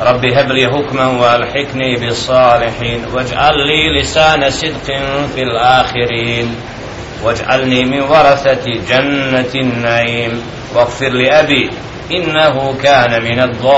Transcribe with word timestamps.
رب 0.00 0.24
هب 0.24 0.50
لي 0.52 0.66
حكما 0.66 1.06
والحقني 1.06 1.96
بالصالحين 1.96 3.04
واجعل 3.14 3.66
لي 3.66 4.00
لسان 4.00 4.50
صدق 4.50 4.86
في 5.34 5.42
الآخرين 5.42 6.56
واجعلني 7.22 7.84
من 7.84 8.00
ورثة 8.00 8.64
جنة 8.88 9.54
النعيم 9.54 10.42
واغفر 10.74 11.08
لأبي 11.08 11.70
إنه 12.10 12.74
كان 12.82 13.22
من 13.24 13.40
الضالين. 13.40 13.76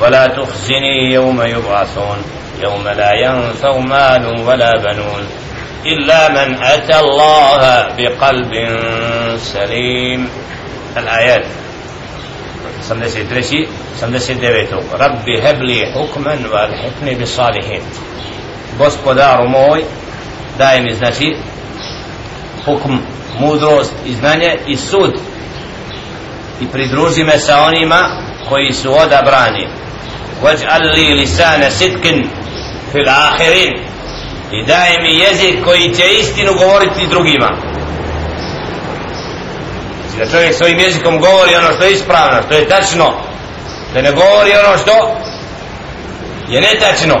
ولا 0.00 0.26
تخزني 0.26 1.12
يوم 1.12 1.42
يبعثون 1.42 2.16
يوم 2.62 2.88
لا 2.88 3.12
ينفع 3.14 3.78
مال 3.78 4.40
ولا 4.46 4.70
بنون 4.76 5.26
إلا 5.86 6.28
من 6.28 6.62
أتى 6.62 7.00
الله 7.00 7.88
بقلب 7.98 8.52
سليم. 9.38 10.28
الآيات 10.96 11.44
83. 12.88 13.66
79. 14.00 14.82
Rabbi 14.92 15.40
hebli 15.40 15.92
hukman 15.94 16.38
var 16.52 16.70
hikni 16.82 17.14
bi 17.14 17.26
salihin 17.26 17.82
Gospodaru 18.78 19.48
moj 19.48 19.84
daj 20.58 20.80
mi 20.80 20.94
znači 20.94 21.36
hukm, 22.64 22.96
mudrost 23.40 23.92
i 24.06 24.14
znanje 24.14 24.56
i 24.66 24.76
sud 24.76 25.12
i 26.60 26.66
pridruži 26.66 27.24
me 27.24 27.38
sa 27.38 27.62
onima 27.62 28.08
koji 28.48 28.72
su 28.72 28.92
odabrani 28.92 29.68
Vaj 30.42 30.56
alli 30.68 31.14
lisana 31.14 31.70
sidkin 31.70 32.28
fil 32.92 33.08
ahirin 33.08 33.74
i 34.52 34.66
daj 34.66 35.02
mi 35.02 35.18
jezik 35.18 35.64
koji 35.64 35.94
će 35.94 36.04
istinu 36.20 36.52
govoriti 36.54 37.06
drugima 37.10 37.65
znači 40.16 40.32
da 40.32 40.38
čovjek 40.38 40.54
svojim 40.54 40.78
jezikom 40.78 41.20
govori 41.20 41.54
ono 41.56 41.72
što 41.74 41.84
je 41.84 41.92
ispravno 41.92 42.42
što 42.46 42.54
je 42.54 42.68
tačno. 42.68 43.12
Da 43.94 44.02
ne 44.02 44.12
govori 44.12 44.52
ono 44.66 44.78
što 44.78 45.16
je 46.48 46.60
netačno. 46.60 47.14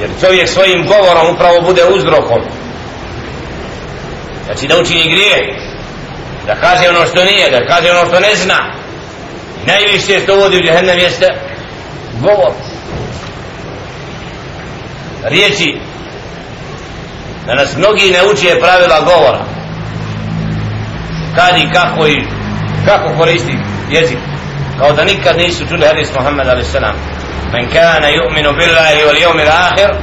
Jer 0.00 0.10
čovjek 0.20 0.48
svojim 0.48 0.86
govorom 0.86 1.34
upravo 1.34 1.60
bude 1.60 1.82
uzrokom. 1.84 2.42
Znači 4.44 4.66
da 4.66 4.78
učini 4.78 5.10
grije 5.10 5.60
da 6.46 6.54
kaže 6.54 6.88
ono 6.88 7.06
što 7.06 7.24
nije 7.24 7.50
da 7.50 7.66
kaže 7.66 7.90
ono 7.90 8.06
što 8.08 8.20
ne 8.20 8.34
zna. 8.34 8.72
Najviše 9.66 10.20
što 10.20 10.36
vodi 10.36 10.56
u 10.56 10.62
džehennem 10.62 10.98
jeste 10.98 11.26
govor. 12.20 12.52
Riječi. 15.24 15.80
Da 17.46 17.54
nas 17.54 17.76
mnogi 17.76 18.10
ne 18.10 18.30
uče 18.32 18.60
pravila 18.60 19.00
govora 19.00 19.57
kad 21.35 21.57
i 21.57 21.69
kako 21.73 22.07
i 22.07 22.23
kako 22.85 23.17
koristi 23.17 23.57
jezik 23.89 24.17
kao 24.79 24.91
da 24.91 25.03
nikad 25.03 25.37
nisu 25.37 25.67
čuli 25.67 25.85
hadis 25.85 26.13
Muhammed 26.13 26.47
a.s. 26.47 26.75
من 27.53 27.69
كان 27.69 28.03
يؤمن 28.03 28.57
بالله 28.57 29.07
واليوم 29.07 29.39
الآخر 29.39 29.99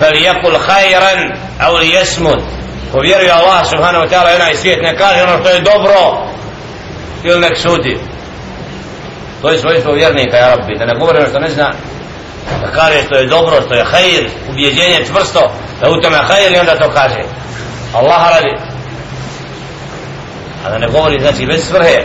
فليقل 0.00 0.58
خيرا 0.58 1.34
أو 1.60 1.78
ليسمت 1.78 2.42
povjeruje 2.92 3.32
Allah 3.32 3.66
subhanahu 3.66 4.04
wa 4.04 4.10
ta'ala 4.10 4.30
i 4.32 4.34
onaj 4.34 4.54
svijet 4.54 4.82
ne 4.82 4.96
kaže 4.96 5.22
ono 5.22 5.38
što 5.38 5.48
je 5.50 5.60
dobro 5.60 5.98
ili 7.22 7.40
nek 7.40 7.58
sudi 7.58 7.98
to 9.42 9.50
je 9.50 9.58
svojstvo 9.58 9.92
vjernika 9.92 10.36
ja 10.36 10.54
rabbi 10.54 10.78
da 10.78 10.86
ne 10.86 10.98
govori 10.98 11.18
ono 11.18 11.28
što 11.28 11.38
ne 11.38 11.50
zna 11.50 11.70
da 12.60 12.66
kaže 12.72 13.02
što 13.06 13.14
je 13.16 13.26
dobro 13.26 13.62
što 13.66 13.74
je 13.74 13.84
hajir 13.84 14.30
ubjeđenje 14.50 15.04
čvrsto 15.06 15.40
da 15.80 15.90
u 15.90 16.00
tome 16.00 16.16
hajir 16.16 16.52
i 16.52 16.58
onda 16.58 16.78
to 16.78 16.90
kaže 16.90 17.22
Allah 17.94 18.20
radi 18.34 18.69
a 20.65 20.69
da 20.69 20.77
ne 20.77 20.87
govori 20.87 21.19
znači 21.19 21.45
bez 21.45 21.67
svrhe. 21.67 21.99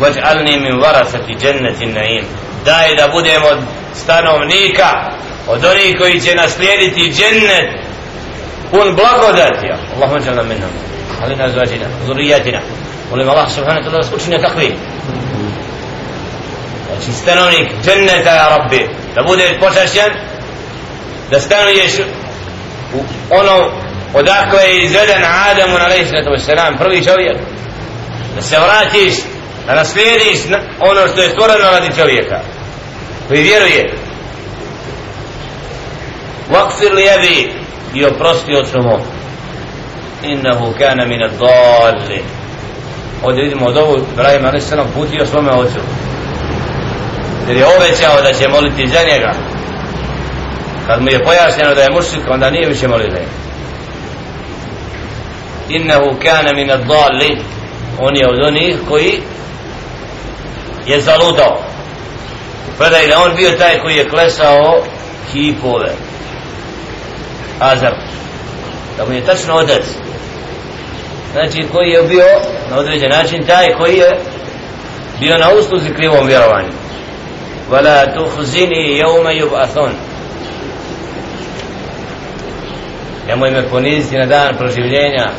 Vaj'alni 0.00 0.60
min 0.60 0.80
varasati 0.80 1.36
dženneti 1.40 1.86
na'im. 1.86 2.24
Daj 2.64 2.94
da 2.96 3.08
budemo 3.12 3.46
od 3.46 3.58
stanovnika 3.94 4.90
od 5.46 5.64
onih 5.64 5.96
koji 5.98 6.20
će 6.20 6.34
naslijediti 6.34 7.12
džennet. 7.12 7.70
Pun 8.70 8.96
blagodati 8.96 9.66
Allahumma 9.96 10.26
jalna 10.26 10.42
minnam 10.42 10.70
alina 11.22 11.48
zvađina 11.48 11.86
zurijatina. 12.06 12.60
Molim 13.10 13.28
Allah 13.28 13.50
subhanahu 13.50 13.90
wa 13.90 13.92
ta'ala 13.92 14.16
učinje 14.16 14.38
takvi. 14.42 14.76
Znači 16.86 17.12
stanovnik 17.12 17.68
dženneta 17.84 18.30
ja 18.30 18.48
rabbi. 18.56 18.88
Da 19.14 19.22
bude 19.22 19.58
počašćen 19.60 20.10
da 21.30 21.40
stanuješ 21.40 21.92
u 22.94 23.02
ono 23.30 23.70
odakle 24.14 24.62
je 24.62 24.84
izveden 24.84 25.24
Adamu 25.50 25.76
alaihi 25.76 26.78
prvi 26.78 27.04
čovjek? 27.04 27.36
Da 28.34 28.42
se 28.42 28.56
vratiš 28.58 29.14
da 29.66 29.74
naslijediš 29.74 30.38
ono 30.80 31.08
što 31.08 31.22
je 31.22 31.28
stvoreno 31.28 31.70
radi 31.70 31.96
čovjeka. 31.96 32.40
Koji 33.28 33.42
vjeruje. 33.42 33.94
Wakfir 36.50 36.94
li 36.94 37.02
jebi 37.02 37.52
i 37.94 38.04
oprosti 38.04 38.54
od 38.54 38.84
mom 38.84 39.00
innahu 40.22 40.74
kana 40.78 41.06
min 41.06 41.22
ad-dallin. 41.22 42.22
Ovdje 43.22 43.42
vidimo 43.42 43.66
od 43.66 43.76
ovu 43.76 43.96
Ibrahim 44.12 44.44
a.s. 44.44 44.72
putio 44.94 45.26
svome 45.26 45.52
ocu. 45.52 45.80
Jer 47.48 47.56
je 47.56 47.66
obećao 47.66 48.22
da 48.22 48.32
će 48.32 48.48
moliti 48.48 48.88
za 48.88 48.98
njega. 49.12 49.32
Kad 50.86 51.02
mu 51.02 51.10
je 51.10 51.24
pojašnjeno 51.24 51.74
da 51.74 51.82
je 51.82 51.90
mušik 51.90 52.30
onda 52.30 52.50
nije 52.50 52.68
više 52.68 52.88
molio 52.88 53.10
za 53.10 53.16
njega 53.16 53.49
innahu 55.69 56.19
kana 56.23 56.53
min 56.53 56.71
ad-dallin 56.71 57.39
on 57.99 58.15
je 58.15 58.27
od 58.27 58.43
onih 58.47 58.75
koji 58.89 59.19
je 60.85 61.01
zalutao 61.01 61.63
predaj 62.77 63.07
da 63.07 63.19
on 63.19 63.35
bio 63.35 63.51
taj 63.51 63.79
koji 63.79 63.95
je 63.95 64.09
klesao 64.09 64.83
kipove 65.31 65.91
Azar 67.59 67.93
da 68.97 69.05
mu 69.05 69.13
je 69.13 69.25
tačno 69.25 69.55
otac 69.55 69.83
znači 71.31 71.67
koji 71.71 71.89
je 71.89 72.03
bio 72.03 72.25
na 72.71 72.77
određen 72.77 73.09
način 73.09 73.45
taj 73.45 73.73
koji 73.77 73.95
je 73.95 74.19
bio 75.19 75.37
na 75.37 75.49
usluzi 75.59 75.93
krivom 75.93 76.27
vjerovanju 76.27 76.85
ولا 77.71 78.05
تخزني 78.05 78.99
يوم 78.99 79.27
يبعثون 79.27 79.93
nemoj 83.27 83.51
me 83.51 83.61
poniziti 83.63 84.17
na 84.17 84.25
dan 84.25 84.57
proživljenja 84.57 85.31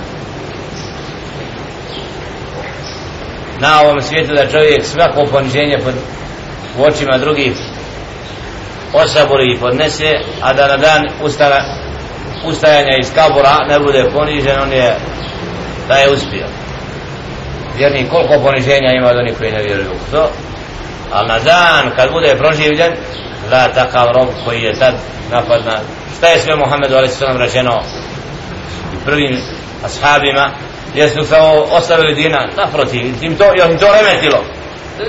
Na 3.61 3.81
ovom 3.81 4.01
svijetu 4.01 4.33
da 4.33 4.51
čovjek 4.51 4.85
svako 4.85 5.25
poniženje 5.31 5.77
pod 5.83 5.93
u 6.77 6.83
očima 6.83 7.17
drugih 7.17 7.53
osabori 8.93 9.53
i 9.53 9.59
podnese 9.59 10.11
a 10.41 10.53
da 10.53 10.67
na 10.67 10.77
dan 10.77 11.09
ustana, 11.23 11.61
ustajanja 12.45 12.97
iz 12.99 13.13
kabura 13.15 13.57
ne 13.69 13.79
bude 13.79 14.05
ponižen 14.13 14.61
on 14.61 14.71
je 14.71 14.95
da 15.87 15.95
je 15.95 16.13
uspio. 16.13 16.45
Vjerni 17.77 18.09
koliko 18.09 18.43
poniženja 18.43 18.91
ima 18.91 19.09
od 19.09 19.17
onih 19.17 19.37
koji 19.37 19.51
ne 19.51 19.63
vjeruju 19.63 19.91
u 19.91 20.11
to? 20.11 20.29
Ali 21.11 21.27
na 21.27 21.39
dan 21.39 21.91
kad 21.95 22.11
bude 22.11 22.35
proživljen 22.37 22.93
la 23.51 23.67
takav 23.67 24.07
rob 24.15 24.27
koji 24.45 24.61
je 24.61 24.73
tad 24.73 24.93
napadna. 25.31 25.79
Šta 26.17 26.27
je 26.27 26.41
sve 26.41 26.55
Muhammedu 26.55 26.95
a.s. 26.95 27.21
rečeno? 27.37 27.81
I 28.93 29.05
prvim 29.05 29.37
ashabima 29.85 30.51
jesu 30.95 31.23
samo 31.23 31.65
ostavili 31.71 32.15
dina 32.15 32.47
naprotiv 32.57 33.23
im 33.23 33.35
to, 33.37 33.45
im 33.53 33.77
to 33.77 33.87
remetilo? 34.01 34.43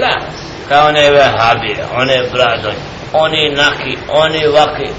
La. 0.00 0.20
Kao 0.68 0.86
one 0.86 1.10
vehabije 1.10 1.84
one 1.96 2.22
bradoj 2.32 2.74
oni 3.12 3.54
naki 3.56 3.98
oni 4.08 4.46
vaki. 4.46 4.90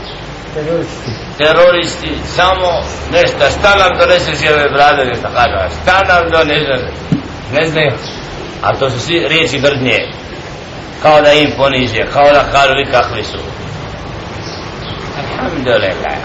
Teroristi. 0.54 1.12
Teroristi 1.38 2.12
samo 2.36 2.84
nešto 3.12 3.60
šta 3.60 3.76
nam 3.76 4.00
doneseš 4.00 4.42
i 4.42 4.54
ove 4.54 4.70
bradove 4.70 5.16
šta 5.16 5.30
kaže 5.34 5.76
šta 5.82 6.14
nam 6.14 6.32
doneseš 6.32 6.82
ne 7.54 7.66
znaju. 7.68 7.92
A 8.62 8.76
to 8.80 8.90
su 8.90 9.00
svi 9.00 9.28
riječi 9.28 9.60
grdnje 9.60 10.08
kao 11.02 11.22
da 11.22 11.32
im 11.32 11.52
poniže 11.58 12.06
kao 12.14 12.26
da 12.34 12.52
kažu 12.52 12.74
vi 12.78 12.92
kakvi 12.92 13.24
su. 13.24 13.38
Alhamdulillah. 15.18 16.18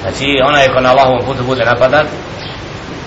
Znači 0.00 0.26
onaj 0.44 0.68
ko 0.68 0.80
na 0.80 0.90
Allahovom 0.90 1.24
putu 1.26 1.44
bude 1.44 1.64
napadan 1.64 2.06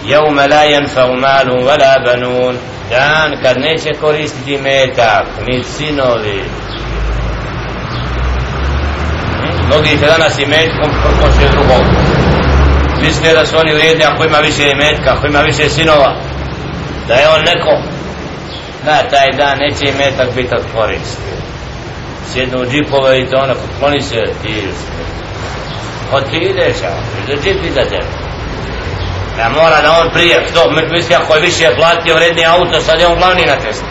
يوم 0.04 0.40
لا 0.40 0.64
ينفع 0.64 1.06
مال 1.06 1.50
ولا 1.50 1.98
بنون 1.98 2.58
dan 2.90 3.42
kad 3.42 3.58
neće 3.58 3.92
koristiti 4.00 4.58
metak 4.58 5.26
ni 5.46 5.64
sinovi 5.64 6.44
mnogi 9.66 9.98
će 10.00 10.06
danas 10.06 10.38
i 10.38 10.46
metkom 10.46 10.90
prkoše 11.02 11.48
drugom 11.52 11.84
misle 13.02 13.34
da 13.34 13.46
su 13.46 13.56
oni 13.58 13.74
vrijedni 13.74 14.04
ako 14.04 14.24
ima 14.24 14.38
više 14.38 14.74
metka 14.76 15.12
ako 15.12 15.26
ima 15.26 15.40
više 15.40 15.68
sinova 15.68 16.14
da 17.08 17.14
je 17.14 17.28
on 17.28 17.40
neko 17.40 17.82
da 18.84 19.02
taj 19.10 19.30
dan 19.36 19.58
neće 19.58 19.98
metak 19.98 20.34
biti 20.34 20.54
od 20.54 20.62
koristi 20.74 21.32
sjednu 22.32 22.60
u 22.60 22.66
džipove 22.66 23.20
i 23.20 23.26
to 23.26 23.36
ono 23.36 23.54
kloni 23.78 24.02
se 24.02 24.24
ti 24.42 24.62
od 26.12 26.30
ti 26.30 26.36
ideš 26.36 26.76
a 26.82 26.92
da 27.26 27.34
džip 27.42 27.64
iza 27.64 27.84
tebe 27.84 28.30
Ja 29.39 29.49
mora 29.49 29.81
da 29.81 30.01
on 30.01 30.09
prije, 30.13 30.47
što 30.49 30.71
misli 30.91 31.15
ako 31.15 31.35
je 31.35 31.41
više 31.41 31.75
platio 31.75 32.15
vredni 32.15 32.45
auto, 32.45 32.81
sad 32.81 32.99
je 32.99 33.07
on 33.07 33.17
glavni 33.17 33.45
na 33.45 33.55
testu. 33.55 33.85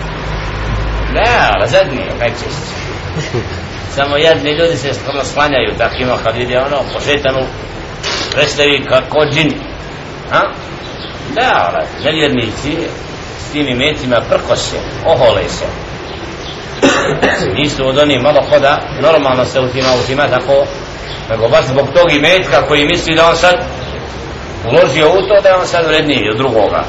Ne, 1.12 1.30
ali 1.52 1.68
zadnji, 1.68 1.98
najčešće. 2.20 2.74
Samo 3.96 4.16
jedni 4.16 4.50
ljudi 4.50 4.76
se 4.76 4.94
sklanjaju, 5.30 5.78
tako 5.78 5.94
ima 5.98 6.16
kad 6.24 6.36
vidi 6.36 6.56
ono, 6.56 6.76
po 6.76 7.00
šetanu, 7.00 7.46
predstavi 8.32 8.84
kako 8.88 9.26
džin. 9.32 9.52
Ha? 10.30 10.42
Da, 11.34 11.72
ali 11.72 11.86
nevjernici 12.04 12.76
s 13.38 13.52
tim 13.52 13.68
imecima 13.68 14.16
prkose, 14.28 14.76
ohole 15.06 15.42
se. 15.48 15.64
Nisu 17.56 17.88
od 17.88 17.98
onih 17.98 18.22
malo 18.22 18.42
hoda, 18.50 18.80
normalno 19.00 19.44
se 19.44 19.60
u 19.60 19.68
tim 19.68 19.84
autima 19.86 20.28
tako, 20.28 20.66
nego 21.30 21.48
baš 21.48 21.64
zbog 21.64 21.88
tog 21.94 22.12
imetka 22.12 22.66
koji 22.68 22.86
misli 22.86 23.14
da 23.14 23.28
on 23.28 23.36
sad 23.36 23.54
uložio 24.68 25.08
u 25.08 25.28
to 25.28 25.40
da 25.42 25.48
je 25.48 25.56
on 25.56 25.66
sad 25.66 25.86
vredniji 25.86 26.30
od 26.30 26.36
drugoga. 26.36 26.84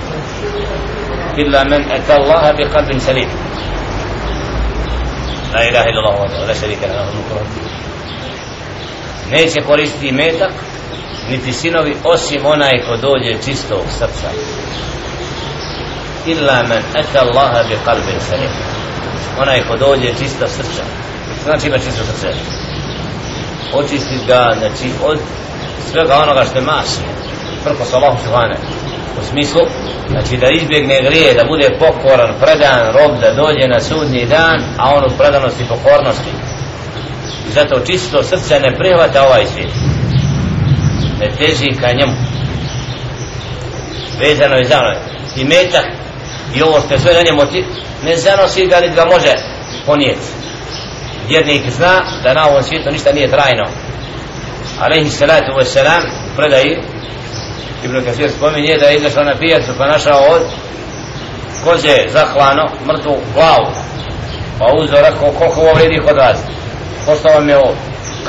Illa 1.37 1.63
men 1.63 1.83
eta 1.91 2.13
Allaha 2.13 2.53
bi 2.53 2.63
qalbin 2.63 2.99
salim. 2.99 3.29
La 5.53 5.63
ilaha 5.63 5.89
illa 5.89 6.01
Allah 6.01 6.47
la 6.47 6.53
šarika 6.53 6.85
lahu 6.87 7.35
neće 9.31 9.61
koristiti 9.61 10.11
metak 10.11 10.51
niti 11.29 11.53
sinovi 11.53 11.95
osim 12.03 12.45
onaj 12.45 12.71
ko 12.87 12.97
dođe 12.97 13.43
čistog 13.45 13.81
srca. 13.89 14.29
Illa 16.25 16.63
men 16.69 16.83
eta 16.95 17.19
Allaha 17.19 17.63
bi 17.69 17.75
qalbin 17.85 18.19
salim. 18.29 18.51
Onaj 19.41 19.61
ko 19.67 19.77
dođe 19.77 20.13
čista 20.19 20.47
srca. 20.47 20.83
Znači 21.43 21.67
ima 21.67 21.77
čisto 21.77 22.03
srce? 22.05 22.27
Očisti 23.73 24.19
ga 24.27 24.55
znači 24.59 24.89
od 25.03 25.19
svega 25.91 26.15
onoga 26.23 26.43
što 26.43 26.57
je 26.57 26.65
masno 26.65 27.05
prkos 27.65 27.93
Allahu 27.93 28.17
Subhane 28.23 28.57
u 29.19 29.23
smislu 29.29 29.61
znači 30.09 30.37
da 30.37 30.47
izbjegne 30.49 31.01
grije 31.01 31.33
da 31.33 31.43
bude 31.47 31.69
pokoran, 31.79 32.33
predan 32.41 32.79
rob 32.97 33.19
da 33.21 33.33
dođe 33.33 33.67
na 33.67 33.79
sudnji 33.79 34.25
dan 34.25 34.63
a 34.77 34.83
on 34.95 35.03
u 35.03 35.17
predanosti 35.17 35.63
i 35.63 35.67
pokornosti. 35.67 36.31
I 37.49 37.51
zato 37.51 37.79
čisto 37.85 38.23
srce 38.23 38.59
ne 38.59 38.75
prihvata 38.75 39.27
ovaj 39.27 39.45
svijet. 39.45 39.73
Ne 41.19 41.27
teži 41.37 41.79
ka 41.81 41.87
njemu. 41.91 42.15
Vezano 44.19 44.55
je 44.55 44.65
zano 44.65 44.91
i 45.35 45.43
metak 45.43 45.85
i 46.55 46.61
ovo 46.61 46.79
što 46.81 46.93
je 46.93 46.99
sve 46.99 47.13
na 47.13 47.21
njemu 47.25 47.51
ti 47.51 47.65
ne 48.03 48.17
zanosi 48.17 48.67
ga 48.67 48.79
niti 48.79 48.95
ga 48.95 49.05
može 49.05 49.33
ponijeti. 49.85 50.27
Vjernik 51.29 51.69
zna 51.69 52.01
da 52.23 52.33
na 52.33 52.47
ovom 52.49 52.63
svijetu 52.63 52.91
ništa 52.91 53.11
nije 53.11 53.31
trajno. 53.31 53.65
Alaihi 54.79 55.09
salatu 55.09 55.51
wasalam 55.59 56.01
predaji 56.35 56.77
Ibn 57.85 58.05
Kathir 58.05 58.29
spominje 58.31 58.77
da 58.77 58.85
je 58.85 58.97
izašao 58.97 59.23
na 59.23 59.35
pijacu 59.39 59.71
pa 59.77 59.85
našao 59.85 60.19
od 60.35 60.41
koze 61.63 61.95
zahlano, 62.13 62.65
mrtvu 62.87 63.15
glavu. 63.33 63.67
Pa 64.59 64.65
uzeo, 64.81 65.01
rekao, 65.01 65.31
koliko 65.31 65.61
ovo 65.61 65.73
vredi 65.73 66.01
kod 66.05 66.17
vas? 66.17 66.37
Pošto 67.05 67.27
vam 67.27 67.49
je 67.49 67.57
ovo? 67.57 67.73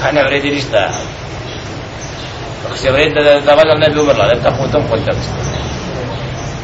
Kaj 0.00 0.12
ne 0.12 0.24
vredi 0.24 0.50
ništa. 0.50 0.90
Ako 2.66 2.76
se 2.76 2.90
vredi 2.90 3.14
da, 3.14 3.40
da 3.40 3.54
valjda 3.54 3.74
ne 3.74 3.88
bi 3.90 4.00
umrla, 4.00 4.26
da 4.26 4.42
tako 4.42 4.64
u 4.64 4.72
tom 4.72 4.88
kontekstu. 4.90 5.32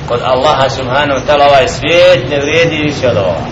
Kod 0.08 0.20
Allaha 0.24 0.70
subhanahu 0.70 1.20
wa 1.20 1.26
ta'ala 1.26 1.44
ovaj 1.48 1.68
svijet 1.68 2.30
ne 2.30 2.40
vredi 2.40 2.76
više 2.76 3.08
od 3.08 3.16
ovoga. 3.16 3.46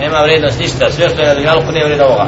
Nema 0.00 0.18
vrednost 0.18 0.58
ništa, 0.58 0.90
sve 0.90 1.08
što 1.08 1.20
je 1.22 1.28
na 1.28 1.34
dunjalku 1.34 1.72
ne 1.72 1.84
vredi 1.84 2.02
ovoga. 2.02 2.26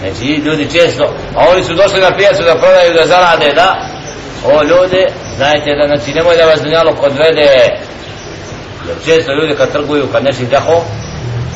Znači, 0.00 0.24
ljudi 0.24 0.70
često, 0.72 1.04
a 1.36 1.44
oni 1.52 1.64
su 1.64 1.74
došli 1.74 2.00
na 2.00 2.16
pijacu 2.16 2.42
da 2.42 2.54
prodaju, 2.54 2.94
da 2.94 3.06
zarade, 3.06 3.52
da, 3.54 3.91
o 4.44 4.62
ljudi, 4.62 5.06
znajte 5.36 5.74
da 5.74 5.86
znači 5.86 6.14
nemoj 6.14 6.36
da 6.36 6.44
vas 6.44 6.60
dunjalog 6.62 6.96
odvede 7.02 7.40
jer 7.40 7.70
često 9.04 9.32
ljudi 9.32 9.54
kad 9.54 9.72
trguju 9.72 10.06
kad 10.12 10.24
nečim 10.24 10.48
deho 10.48 10.82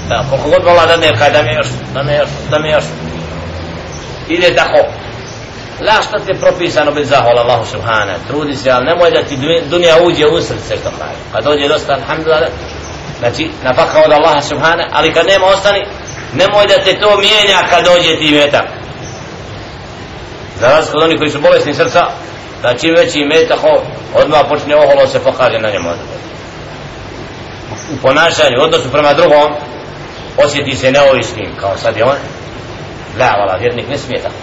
da 0.08 0.24
koliko 0.30 0.48
god 0.48 0.64
vola 0.64 0.86
da 0.86 0.96
ne 0.96 1.18
kaj 1.18 1.30
da 1.30 1.42
mi 1.42 1.54
još 1.54 1.66
da 1.94 2.02
mi 2.02 2.12
još 2.12 2.28
da 2.50 2.58
mi 2.58 2.70
još. 2.70 2.84
Ide 4.28 4.50
deho 4.50 4.82
la 5.80 6.02
što 6.08 6.18
ti 6.18 6.30
je 6.30 6.40
propisano 6.40 6.90
biti 6.92 7.06
zahvala 7.06 7.42
Allahu 7.42 7.66
Subhane 7.66 8.14
trudi 8.28 8.56
se 8.56 8.70
ali 8.70 8.84
nemoj 8.84 9.10
da 9.10 9.22
ti 9.22 9.36
dunja 9.70 9.94
uđe 10.02 10.26
u 10.26 10.40
srce 10.40 10.76
što 10.76 10.90
kaže. 10.98 11.20
Kad 11.32 11.44
dođe 11.44 11.68
dosta 11.68 11.92
alhamdulillah. 11.92 12.50
Znači 13.18 13.50
napaka 13.64 13.98
od 14.06 14.12
Allaha 14.12 14.40
Subhane 14.40 14.88
ali 14.92 15.12
kad 15.12 15.26
nema 15.26 15.46
ostani. 15.46 15.86
Nemoj 16.32 16.66
da 16.66 16.84
te 16.84 17.00
to 17.00 17.16
mijenja 17.16 17.58
kad 17.70 17.84
dođe 17.84 18.18
ti 18.18 18.32
metak. 18.34 18.66
Za 20.60 20.68
razliku 20.68 20.98
od 20.98 21.04
onih 21.04 21.18
koji 21.18 21.30
su 21.30 21.40
bolesni 21.40 21.74
srca 21.74 22.06
da 22.66 22.78
čim 22.78 22.94
veći 22.98 23.24
metak 23.24 23.60
odmah 24.14 24.40
počne 24.48 24.76
oholo 24.76 25.06
se 25.06 25.24
pokaže 25.24 25.58
na 25.58 25.70
njemu. 25.70 25.90
U 27.92 27.96
ponašanju, 28.02 28.62
odnosu 28.62 28.92
prema 28.92 29.12
drugom 29.12 29.52
osjeti 30.44 30.76
se 30.76 30.92
neovisnim 30.92 31.50
kao 31.60 31.76
sad 31.76 31.96
je 31.96 32.04
on. 32.04 32.16
La, 33.18 33.30
vala, 33.38 33.56
vjernik 33.60 33.88
ne 33.88 33.98
smije 33.98 34.22
tako. 34.22 34.34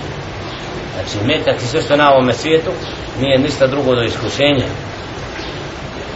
Znači 0.94 1.28
metak 1.28 1.62
i 1.62 1.66
sve 1.66 1.82
što 1.82 1.98
na 1.98 2.12
ovome 2.14 2.34
svijetu 2.34 2.72
nije 3.20 3.40
ništa 3.40 3.68
drugo 3.68 3.96
do 3.96 4.02
iskušenja. 4.02 4.66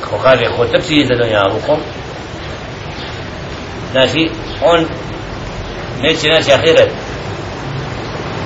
Kako 0.02 0.18
kaže 0.24 0.46
ko 0.58 0.66
trči 0.66 0.96
iza 0.96 1.16
dunjalukom 1.16 1.80
znači 3.92 4.30
on 4.64 4.86
neće 6.02 6.28
naći 6.30 6.54
ahiret. 6.54 6.90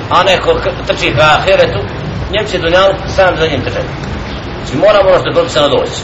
A 0.10 0.24
neko 0.24 0.60
trči 0.88 1.14
ka 1.18 1.38
ahiretu 1.38 2.01
njem 2.32 2.46
će 2.48 2.58
dunjaluk 2.58 2.96
sam 3.16 3.36
za 3.40 3.48
njim 3.48 3.62
držati 3.62 4.12
znači 4.72 4.78
moramo 4.78 5.10
ono 5.10 5.20
što 5.20 5.30
je 5.30 5.34
propisano 5.34 5.70
doći. 5.70 6.02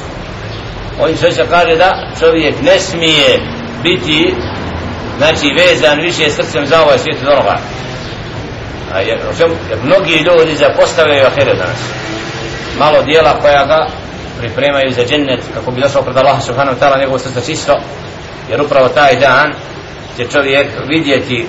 Ovim 1.02 1.18
sve 1.18 1.32
se 1.32 1.46
kaže 1.50 1.76
da 1.76 2.12
čovjek 2.20 2.62
ne 2.62 2.80
smije 2.80 3.40
biti 3.84 4.36
znači 5.18 5.48
vezan 5.58 6.00
više 6.02 6.30
srcem 6.30 6.66
za 6.66 6.82
ovaj 6.82 6.98
svijet 7.00 7.22
od 7.22 7.28
onoga. 7.28 7.58
A 8.94 9.00
jer, 9.00 9.20
jer 9.70 9.80
mnogi 9.84 10.14
ljudi 10.14 10.56
zapostavljaju 10.56 11.26
ahire 11.28 11.56
danas. 11.56 11.80
Malo 12.80 13.02
dijela 13.02 13.40
koja 13.42 13.66
ga 13.66 13.88
pripremaju 14.40 14.94
za 14.94 15.06
džennet 15.06 15.40
kako 15.54 15.72
bi 15.72 15.82
došao 15.82 16.02
pred 16.02 16.18
Allaha 16.18 16.42
subhanahu 16.42 16.78
wa 16.78 16.82
ta'ala 16.82 17.00
njegovo 17.00 17.20
srce 17.20 17.46
čisto. 17.46 17.74
Jer 18.50 18.62
upravo 18.62 18.90
taj 18.90 19.16
dan 19.16 19.54
će 20.18 20.28
čovjek 20.28 20.68
vidjeti 20.88 21.48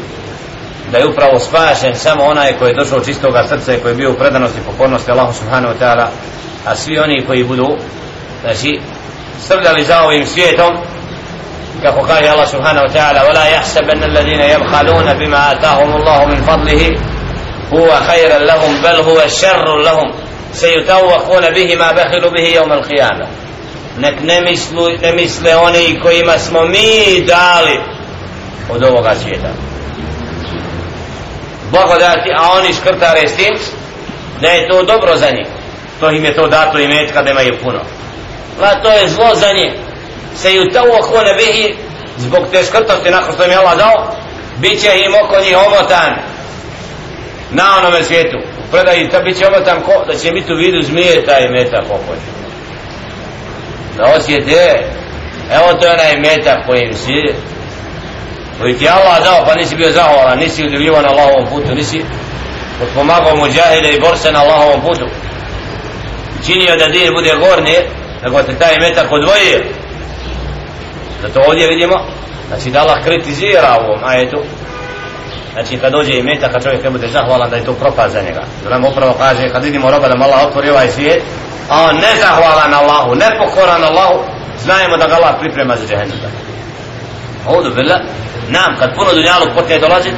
da 0.91 0.97
je 0.97 1.07
upravo 1.07 1.39
spašen 1.39 1.95
samo 1.95 2.23
onaj 2.23 2.53
koji 2.53 2.69
je 2.69 2.75
došao 2.75 2.99
čistoga 2.99 3.47
srca 3.49 3.73
i 3.73 3.79
koji 3.79 3.91
je 3.91 3.95
bio 3.95 4.11
u 4.11 4.13
predanosti 4.13 4.59
i 4.59 4.71
pokornosti 4.71 5.11
Allahu 5.11 5.33
subhanahu 5.33 5.73
wa 5.73 5.85
ta'ala 5.85 6.07
a 6.65 6.75
svi 6.75 6.99
oni 6.99 7.25
koji 7.27 7.43
budu 7.43 7.77
znači 8.41 8.79
srljali 9.39 9.83
za 9.83 10.01
ovim 10.03 10.25
svijetom 10.25 10.77
kako 11.81 12.05
kaže 12.05 12.29
Allah 12.29 12.49
subhanahu 12.49 12.87
wa 12.87 12.93
ta'ala 12.93 13.21
ولا 13.29 13.45
يحسبن 13.55 14.03
الذين 14.03 14.39
يبخلون 14.39 15.13
بما 15.13 15.51
آتاهم 15.51 15.95
الله 15.95 16.25
من 16.25 16.43
فضله 16.43 16.97
هو 17.73 17.89
خير 18.07 18.37
لهم 18.37 18.81
بل 18.81 19.01
هو 19.01 19.27
شر 19.27 19.77
لهم 19.85 20.11
سيتوقون 20.53 21.49
به 21.49 21.75
ما 21.75 21.91
بخلوا 21.91 22.31
به 22.31 22.55
يوم 22.55 22.71
القيامة 22.73 23.27
nek 23.97 24.23
ne, 24.23 24.41
mislu, 24.41 24.89
ne 25.01 25.11
misle 25.11 25.55
oni 25.55 25.99
kojima 26.01 26.37
smo 26.37 26.65
mi 26.65 27.21
dali 27.27 27.79
od 28.69 28.83
ovoga 28.83 29.15
svijeta 29.15 29.49
blagodati, 31.70 32.30
a 32.38 32.52
oni 32.58 32.74
škrtare 32.74 33.28
s 33.28 33.36
tim, 33.36 33.58
da 34.40 34.48
je 34.48 34.68
to 34.68 34.82
dobro 34.82 35.16
za 35.16 35.30
njih. 35.30 35.46
To 36.00 36.10
im 36.10 36.24
je 36.24 36.34
to 36.34 36.46
dato 36.48 36.78
i 36.78 36.88
metka 36.88 37.22
da 37.22 37.30
imaju 37.30 37.58
puno. 37.62 37.80
La 38.60 38.74
to 38.82 38.90
je 38.90 39.08
zlo 39.08 39.34
za 39.34 39.52
njih. 39.52 39.72
Se 40.36 40.54
ju 40.54 40.70
to 40.72 40.82
oko 41.00 41.20
ne 41.24 41.34
bihi, 41.34 41.74
zbog 42.16 42.46
te 42.52 42.62
škrtosti 42.64 43.10
nakon 43.10 43.34
što 43.34 43.44
im 43.44 43.50
je 43.50 43.56
Allah 43.56 43.76
dao, 43.76 44.14
bit 44.56 44.80
će 44.80 44.88
im 45.06 45.14
oko 45.24 45.40
njih 45.40 45.56
omotan 45.66 46.14
na 47.50 47.64
onome 47.78 48.02
svijetu. 48.02 48.38
Predaj, 48.70 49.10
ta 49.10 49.20
bit 49.20 49.38
će 49.38 49.46
omotan 49.46 49.82
ko, 49.82 50.04
da 50.06 50.18
će 50.18 50.30
biti 50.30 50.52
u 50.52 50.56
vidu 50.56 50.82
zmije 50.82 51.24
taj 51.24 51.48
meta 51.48 51.80
pokoj. 51.82 52.16
Da 53.96 54.04
osjete, 54.16 54.86
evo 55.52 55.72
to 55.80 55.86
je 55.86 55.92
onaj 55.92 56.16
meta 56.16 56.62
koji 56.66 56.80
im 56.80 56.94
si 56.94 57.34
Pa 58.58 58.62
koji 58.62 58.78
ti 58.78 58.88
Allah 58.88 59.24
dao 59.24 59.44
pa 59.46 59.54
nisi 59.54 59.76
bio 59.76 59.90
zahvalan 59.90 60.38
nisi 60.38 60.66
udjeljivan 60.66 61.02
na 61.02 61.08
Allahovom 61.08 61.46
putu 61.46 61.74
nisi 61.74 62.04
pomagao 62.94 63.36
muđahide 63.36 63.88
i 63.92 64.00
borse 64.00 64.32
na 64.32 64.40
Allahovom 64.40 64.80
putu. 64.80 65.06
Činio 66.46 66.76
da 66.76 66.88
dir 66.88 67.12
bude 67.12 67.32
gorni 67.38 67.76
nego 68.22 68.42
te 68.42 68.54
taj 68.54 68.78
metak 68.80 69.12
odvojio. 69.12 69.60
Zato 71.22 71.40
ovdje 71.48 71.68
vidimo 71.68 71.94
znači 72.48 72.70
da 72.70 72.80
Allah 72.80 73.04
kritizira 73.04 73.78
ovom 73.80 74.00
ajetu. 74.04 74.38
Znači 75.52 75.78
kad 75.78 75.92
dođe 75.92 76.18
i 76.18 76.22
metak 76.22 76.52
kad 76.52 76.64
čovjek 76.64 76.84
ne 76.84 76.90
bude 76.90 77.08
zahvalan 77.08 77.50
da 77.50 77.56
je 77.56 77.64
to 77.64 77.72
propast 77.72 78.12
za 78.12 78.20
njega. 78.22 78.42
Da 78.64 78.70
nam 78.70 78.84
upravo 78.84 79.14
kaže 79.18 79.48
kad 79.52 79.64
vidimo 79.64 79.90
roba 79.90 80.08
da 80.08 80.16
mu 80.16 80.24
Allah 80.24 80.46
otvori 80.46 80.70
ovaj 80.70 80.88
svijet 80.88 81.22
a 81.70 81.82
on 81.82 81.96
ne 81.96 82.12
zahvalan 82.20 82.74
Allahu 82.74 83.14
ne 83.14 83.28
pokoran 83.38 83.84
Allahu 83.84 84.18
znajemo 84.64 84.96
da 84.96 85.06
ga 85.06 85.14
Allah 85.14 85.34
priprema 85.40 85.76
za 85.76 85.86
džehennem. 85.86 86.18
Audu 87.46 87.70
billah 87.74 88.00
nam 88.48 88.76
kad 88.78 88.94
puno 88.94 89.12
dunjalu 89.12 89.46
počne 89.54 89.78
dolazit 89.78 90.14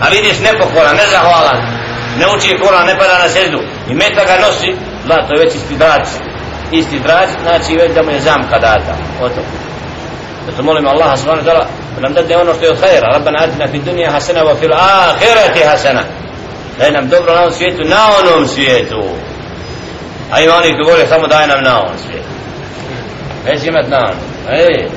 a 0.00 0.08
vidiš 0.08 0.38
nepokoran, 0.38 0.96
nezahvalan 0.96 1.58
ne 2.18 2.26
uči 2.36 2.58
Kur'an, 2.62 2.86
ne 2.86 2.98
pada 2.98 3.18
na 3.18 3.28
sezdu 3.28 3.58
i 3.90 3.94
meta 3.94 4.24
ga 4.24 4.36
nosi 4.46 4.70
zlato 5.06 5.34
je 5.34 5.40
već 5.44 5.54
isti 5.54 5.76
drač 5.76 6.06
isti 6.72 6.98
drač 6.98 7.28
znači 7.42 7.76
već 7.76 7.92
da 7.94 8.02
mu 8.02 8.10
je 8.10 8.20
zamka 8.20 8.58
data 8.58 8.94
o 9.22 9.28
to. 9.28 9.42
Zato 10.46 10.62
molim 10.62 10.86
Allaha 10.86 11.16
subhanahu 11.16 11.46
wa 11.46 11.50
ta'ala 11.50 11.64
da 11.94 12.00
nam 12.00 12.12
dade 12.12 12.36
ono 12.36 12.54
što 12.54 12.64
je 12.64 12.70
od 12.70 12.80
hajera. 12.80 13.12
Rabbana 13.12 13.38
atina 13.42 13.66
fi 13.68 13.78
dunija 13.78 14.10
hasana 14.10 14.40
wa 14.40 14.54
fil 14.60 14.72
ahirati 14.72 15.62
hasana. 15.68 16.02
Daj 16.78 16.90
nam 16.90 17.08
dobro 17.08 17.34
na 17.34 17.40
ovom 17.40 17.52
svijetu 17.52 17.82
na 17.84 18.02
onom 18.18 18.48
svijetu. 18.48 19.02
A 20.32 20.40
ima 20.40 20.54
oni 20.54 20.74
koji 20.74 20.84
govore 20.84 21.06
samo 21.08 21.26
daj 21.26 21.46
nam 21.46 21.62
na 21.62 21.80
ovom 21.80 21.98
svijetu. 22.06 22.28
Već 23.46 23.64
imat 23.64 23.88
na 23.88 23.98
onom. 23.98 24.18
Ej 24.50 24.88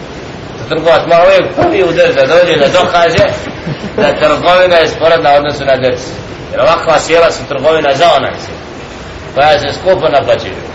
trgovac 0.69 1.01
mora 1.07 1.23
uvijek 1.27 1.55
prvi 1.55 1.83
udar 1.83 2.09
da 2.13 2.25
dođe 2.33 2.55
da 2.63 2.67
dokaže 2.79 3.25
da 3.97 4.09
trgovina 4.19 4.75
je 4.75 4.87
sporedna 4.87 5.33
odnosu 5.33 5.65
na 5.65 5.75
djeci 5.75 6.09
jer 6.51 6.61
ovakva 6.61 6.99
sjela 6.99 7.31
su 7.31 7.47
trgovina 7.47 7.89
za 7.93 8.05
onaj 8.17 8.33
sjela 8.43 8.63
koja 9.35 9.59
se 9.59 9.79
skupo 9.79 10.09
naplaćuju. 10.09 10.72